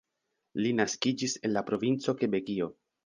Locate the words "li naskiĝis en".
0.65-1.53